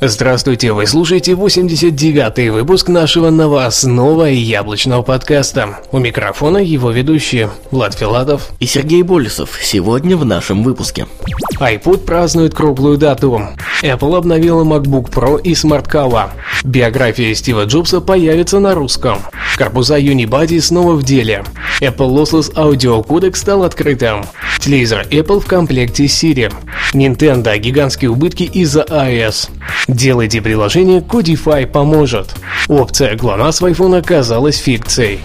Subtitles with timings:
[0.00, 5.78] Здравствуйте, вы слушаете 89-й выпуск нашего новостного и яблочного подкаста.
[5.92, 9.58] У микрофона его ведущие Влад Филатов и Сергей Болесов.
[9.62, 11.06] Сегодня в нашем выпуске.
[11.60, 13.40] iPod празднует круглую дату.
[13.82, 16.30] Apple обновила MacBook Pro и Smart Cover.
[16.64, 19.18] Биография Стива Джобса появится на русском.
[19.56, 21.44] Корпуса Unibody снова в деле.
[21.80, 24.24] Apple Lossless Audio Codec стал открытым.
[24.58, 26.52] Телевизор Apple в комплекте Siri.
[26.92, 29.50] Nintendo гигантские убытки из-за iOS.
[29.88, 32.34] Делайте приложение Codify поможет.
[32.68, 35.20] Опция GLONASS в iPhone оказалась фикцией.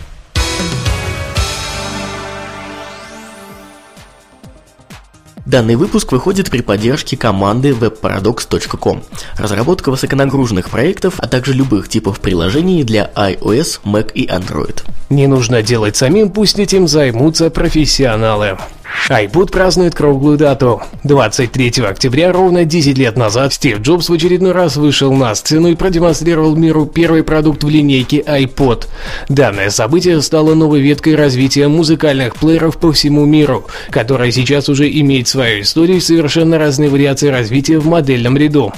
[5.46, 9.02] Данный выпуск выходит при поддержке команды webparadox.com.
[9.36, 14.84] Разработка высоконагруженных проектов, а также любых типов приложений для iOS, Mac и Android.
[15.10, 18.60] Не нужно делать самим, пусть этим займутся профессионалы
[19.10, 20.82] iPod празднует круглую дату.
[21.04, 25.76] 23 октября, ровно 10 лет назад, Стив Джобс в очередной раз вышел на сцену и
[25.76, 28.88] продемонстрировал миру первый продукт в линейке iPod.
[29.28, 35.28] Данное событие стало новой веткой развития музыкальных плееров по всему миру, которая сейчас уже имеет
[35.28, 38.74] свою историю и совершенно разные вариации развития в модельном ряду.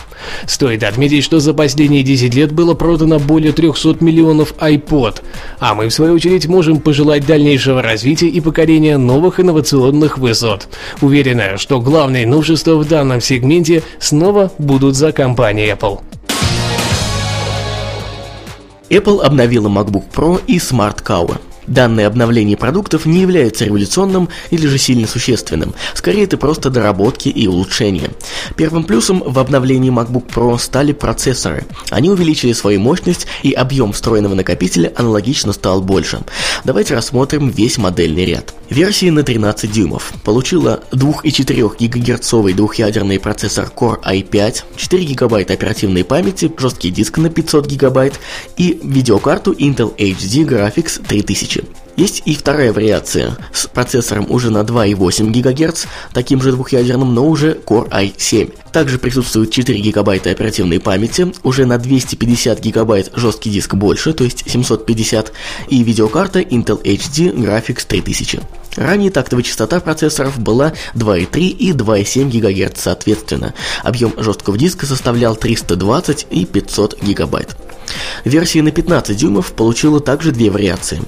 [0.46, 5.22] Стоит отметить, что за последние 10 лет было продано более 300 миллионов iPod,
[5.60, 10.68] а мы в свою очередь можем пожелать дальнейшего развития и покорения новых инновационных новых высот.
[11.02, 16.00] Уверена, что главные новшества в данном сегменте снова будут за компанией Apple.
[18.90, 21.38] Apple обновила MacBook Pro и Smart Cover.
[21.72, 27.48] Данное обновление продуктов не является революционным или же сильно существенным, скорее это просто доработки и
[27.48, 28.10] улучшения.
[28.58, 31.66] Первым плюсом в обновлении MacBook Pro стали процессоры.
[31.90, 36.20] Они увеличили свою мощность и объем встроенного накопителя аналогично стал больше.
[36.66, 38.54] Давайте рассмотрим весь модельный ряд.
[38.70, 46.52] Версии на 13 дюймов получила 2,4 ГГц двухъядерный процессор Core i5, 4 ГБ оперативной памяти,
[46.58, 48.12] жесткий диск на 500 ГБ
[48.58, 51.61] и видеокарту Intel HD Graphics 3000.
[51.98, 57.54] Есть и вторая вариация с процессором уже на 2,8 ГГц, таким же двухъядерным, но уже
[57.54, 58.54] Core i7.
[58.72, 64.50] Также присутствует 4 ГБ оперативной памяти, уже на 250 ГБ жесткий диск больше, то есть
[64.50, 65.34] 750,
[65.68, 68.40] и видеокарта Intel HD Graphics 3000.
[68.78, 73.54] Ранее тактовая частота процессоров была 2,3 и 2,7 ГГц соответственно.
[73.84, 77.48] Объем жесткого диска составлял 320 и 500 ГБ.
[78.26, 81.02] Версия на 15 дюймов получила также две вариации.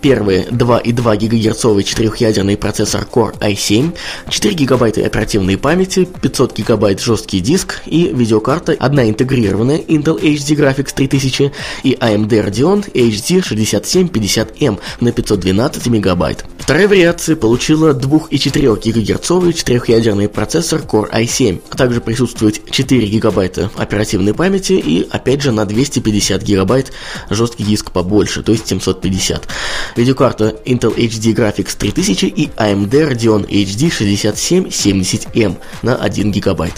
[0.00, 3.96] Первый 2,2 ГГц четырехъядерный процессор Core i7,
[4.28, 10.94] 4 ГБ оперативной памяти, 500 ГБ жесткий диск и видеокарта, одна интегрированная Intel HD Graphics
[10.94, 16.44] 3000 и AMD Radeon HD 6750M на 512 МБ.
[16.58, 24.34] Вторая вариация получила 2,4 ГГц четырехъядерный процессор Core i7, а также присутствует 4 ГБ оперативной
[24.34, 26.90] памяти и опять же на 250 ГБ
[27.30, 29.48] жесткий диск побольше, то есть 750.
[29.96, 36.72] Видеокарта Intel HD Graphics 3000 и AMD Radeon HD 6770M на 1 ГБ.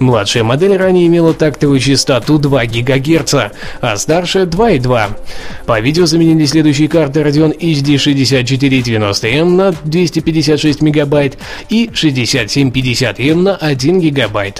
[0.00, 3.34] Младшая модель ранее имела тактовую частоту 2 ГГц,
[3.82, 5.10] а старшая 2,2.
[5.66, 11.36] По видео заменили следующие карты Radeon HD 6490M на 256 МБ
[11.68, 14.54] и 6750M на 1 ГБ.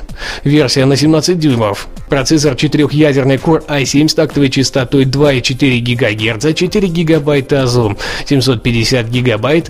[0.44, 1.88] Версия на 17 дюймов.
[2.10, 7.96] Процессор четырехъядерный Core i7 с тактовой частотой 2,4 ГГц, 4 ГБ АЗУ,
[8.26, 9.62] 750 ГБ,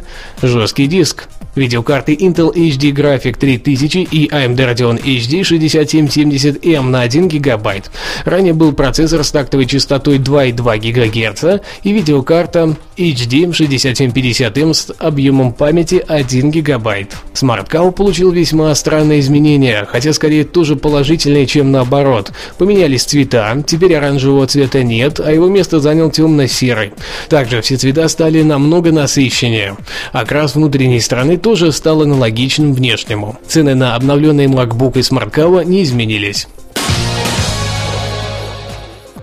[0.43, 1.29] жесткий диск.
[1.61, 7.83] Видеокарты Intel HD Graphic 3000 и AMD Radeon HD 6770M на 1 ГБ.
[8.25, 16.03] Ранее был процессор с тактовой частотой 2,2 ГГц и видеокарта HD 6750M с объемом памяти
[16.09, 17.09] 1 ГБ.
[17.35, 22.33] Smart Cow получил весьма странные изменения, хотя скорее тоже положительные, чем наоборот.
[22.57, 26.93] Поменялись цвета, теперь оранжевого цвета нет, а его место занял темно-серый.
[27.29, 29.77] Также все цвета стали намного насыщеннее.
[30.13, 33.39] Окрас внутренней стороны тоже стал аналогичным внешнему.
[33.47, 36.49] Цены на обновленные MacBook и Smart Cow не изменились.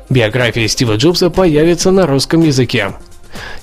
[0.10, 2.94] Биография Стива Джобса появится на русском языке.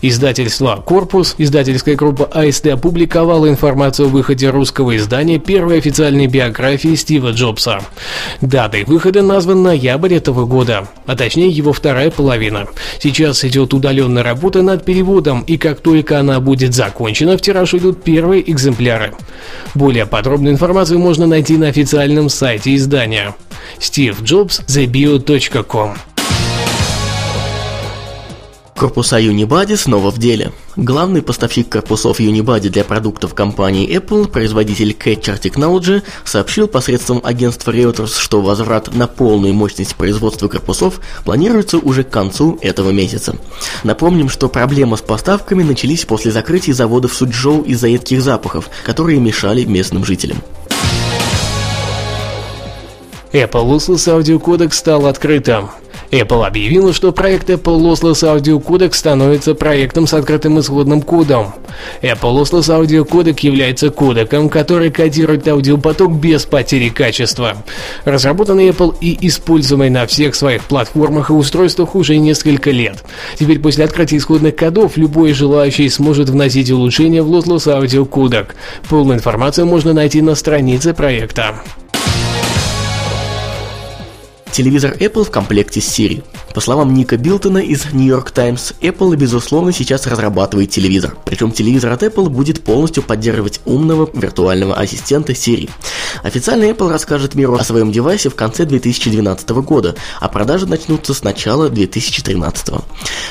[0.02, 7.30] Издательство «Корпус», издательская группа АСТ опубликовала информацию о выходе русского издания первой официальной биографии Стива
[7.30, 7.80] Джобса.
[8.40, 12.66] Датой выхода назван ноябрь этого года, а точнее его вторая половина.
[13.00, 18.02] Сейчас идет удаленная работа над переводом, и как только она будет закончена, в тираж идут
[18.02, 19.14] первые экземпляры.
[19.74, 23.34] Более подробную информацию можно найти на официальном сайте издания.
[23.78, 26.13] Steve Jobs, TheBio.com
[28.76, 30.52] Корпуса Unibody снова в деле.
[30.74, 38.18] Главный поставщик корпусов Unibody для продуктов компании Apple, производитель Catcher Technology, сообщил посредством агентства Reuters,
[38.18, 43.36] что возврат на полную мощность производства корпусов планируется уже к концу этого месяца.
[43.84, 49.64] Напомним, что проблемы с поставками начались после закрытия заводов Суджоу из-за едких запахов, которые мешали
[49.64, 50.38] местным жителям.
[53.32, 55.70] Apple Lossless аудиокодек стал открытым.
[56.20, 61.54] Apple объявила, что проект Apple Lossless Audio Codec становится проектом с открытым исходным кодом.
[62.02, 67.56] Apple Lossless Audio Codec является кодеком, который кодирует аудиопоток без потери качества.
[68.04, 73.02] Разработанный Apple и используемый на всех своих платформах и устройствах уже несколько лет.
[73.36, 78.48] Теперь после открытия исходных кодов любой желающий сможет вносить улучшения в Lossless Audio Codec.
[78.88, 81.56] Полную информацию можно найти на странице проекта.
[84.54, 86.22] Телевизор Apple в комплекте с Siri.
[86.54, 91.16] По словам Ника Билтона из New York Times, Apple, безусловно, сейчас разрабатывает телевизор.
[91.24, 95.68] Причем телевизор от Apple будет полностью поддерживать умного виртуального ассистента Siri.
[96.22, 101.24] Официально Apple расскажет миру о своем девайсе в конце 2012 года, а продажи начнутся с
[101.24, 102.74] начала 2013.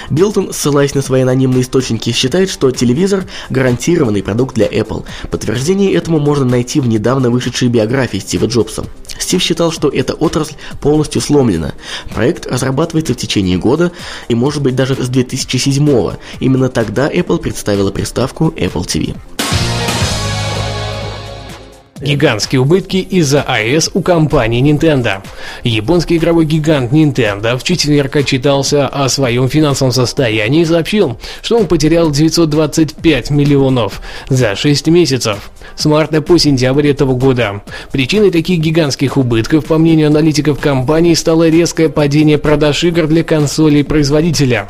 [0.09, 5.05] Билтон, ссылаясь на свои анонимные источники, считает, что телевизор– гарантированный продукт для Apple.
[5.31, 8.83] Подтверждение этому можно найти в недавно вышедшей биографии Стива Джобса.
[9.17, 11.73] Стив считал, что эта отрасль полностью сломлена.
[12.13, 13.91] Проект разрабатывается в течение года
[14.27, 16.17] и может быть даже с 2007 -го.
[16.39, 19.15] Именно тогда Apple представила приставку Apple TV.
[22.03, 25.23] Гигантские убытки из-за АЭС у компании Nintendo.
[25.63, 31.67] Японский игровой гигант Nintendo в четверг отчитался о своем финансовом состоянии и сообщил, что он
[31.67, 37.61] потерял 925 миллионов за 6 месяцев с марта по сентябрь этого года.
[37.93, 43.85] Причиной таких гигантских убытков, по мнению аналитиков компании, стало резкое падение продаж игр для консолей
[43.85, 44.67] производителя.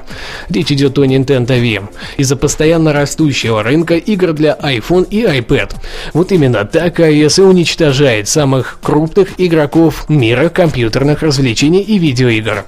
[0.50, 1.90] Речь идет о Nintendo Wii.
[2.18, 5.72] Из-за постоянно растущего рынка игр для iPhone и iPad.
[6.14, 12.66] Вот именно так iOS и уничтожает самых крупных игроков мира компьютерных развлечений и видеоигр.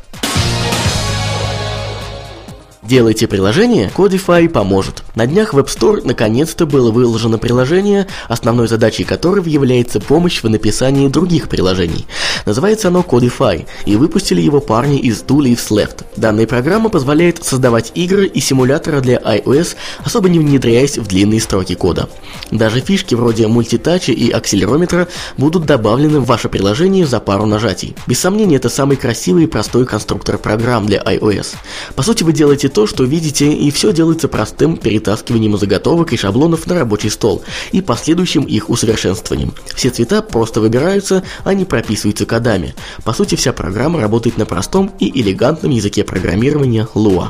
[2.87, 5.03] Делайте приложение, Codify поможет.
[5.15, 10.49] На днях в App Store наконец-то было выложено приложение, основной задачей которого является помощь в
[10.49, 12.05] написании других приложений.
[12.45, 16.05] Называется оно Codify, и выпустили его парни из Two Leaves Left.
[16.15, 21.73] Данная программа позволяет создавать игры и симуляторы для iOS, особо не внедряясь в длинные строки
[21.73, 22.07] кода.
[22.51, 27.95] Даже фишки вроде мультитача и акселерометра будут добавлены в ваше приложение за пару нажатий.
[28.05, 31.55] Без сомнения, это самый красивый и простой конструктор программ для iOS.
[31.95, 36.67] По сути, вы делаете то, что видите, и все делается простым перетаскиванием заготовок и шаблонов
[36.67, 37.41] на рабочий стол
[37.71, 39.53] и последующим их усовершенствованием.
[39.73, 42.75] Все цвета просто выбираются, а не прописываются кодами.
[43.05, 47.29] По сути, вся программа работает на простом и элегантном языке программирования Lua.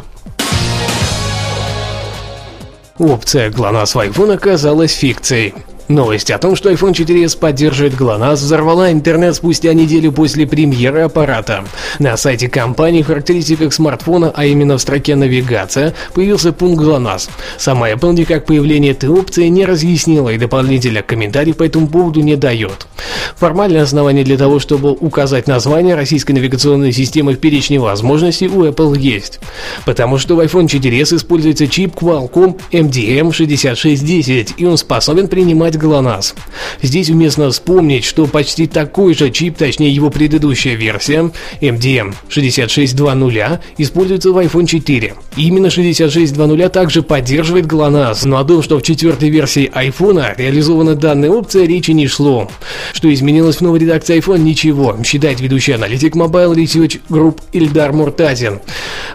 [2.97, 5.53] Опция GLONASS в iPhone оказалась фикцией.
[5.87, 11.63] Новость о том, что iPhone 4s поддерживает GLONASS, взорвала интернет спустя неделю после премьеры аппарата.
[11.99, 17.29] На сайте компании в характеристиках смартфона, а именно в строке «Навигация», появился пункт GLONASS.
[17.57, 22.35] Сама Apple никак появление этой опции не разъяснила и дополнительных комментариев по этому поводу не
[22.35, 22.87] дает.
[23.35, 28.97] Формальное основание для того, чтобы указать название российской навигационной системы в перечне возможностей у Apple
[28.97, 29.39] есть.
[29.85, 36.35] Потому что в iPhone 4s используется чип Qualcomm MDM6610, и он способен принимать ГЛОНАСС.
[36.81, 44.31] Здесь уместно вспомнить, что почти такой же чип, точнее его предыдущая версия, MDM 6620, используется
[44.31, 45.13] в iPhone 4.
[45.37, 51.29] Именно 6620 также поддерживает ГЛОНАСС, но о том, что в четвертой версии iPhone реализована данная
[51.29, 52.49] опция, речи не шло.
[52.93, 54.39] Что изменилось в новой редакции iPhone?
[54.39, 58.59] Ничего, считает ведущий аналитик Mobile Research Group Ильдар Муртазин.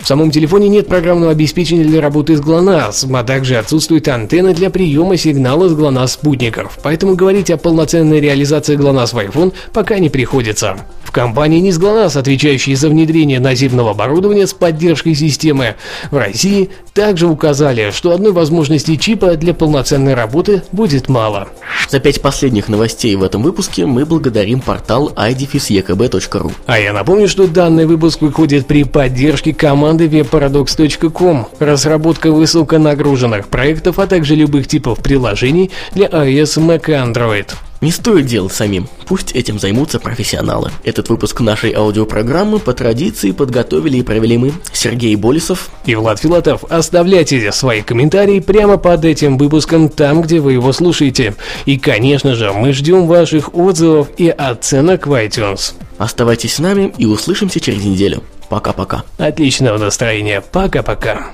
[0.01, 4.71] В самом телефоне нет программного обеспечения для работы с ГЛОНАСС, а также отсутствует антенна для
[4.71, 10.09] приема сигнала с ГЛОНАСС спутников, поэтому говорить о полноценной реализации ГЛОНАСС в iPhone пока не
[10.09, 10.77] приходится.
[11.11, 15.75] В компании NIS GLONASS, отвечающей за внедрение наземного оборудования с поддержкой системы,
[16.13, 21.49] в России также указали, что одной возможности чипа для полноценной работы будет мало.
[21.89, 26.53] За пять последних новостей в этом выпуске мы благодарим портал idefisekb.ru.
[26.67, 31.49] А я напомню, что данный выпуск выходит при поддержке команды webparadox.com.
[31.59, 37.55] Разработка высоконагруженных проектов, а также любых типов приложений для iOS, Mac и Android.
[37.81, 40.71] Не стоит делать самим, пусть этим займутся профессионалы.
[40.85, 46.65] Этот выпуск нашей аудиопрограммы по традиции подготовили и провели мы, Сергей Болесов и Влад Филатов.
[46.69, 51.35] Оставляйте свои комментарии прямо под этим выпуском там, где вы его слушаете.
[51.65, 55.73] И, конечно же, мы ждем ваших отзывов и оценок в iTunes.
[55.97, 58.23] Оставайтесь с нами и услышимся через неделю.
[58.51, 59.05] Пока-пока.
[59.17, 60.43] Отличного настроения.
[60.43, 61.31] Пока-пока.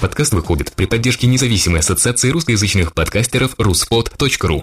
[0.00, 4.62] Подкаст выходит при поддержке независимой ассоциации русскоязычных подкастеров ruspod.ru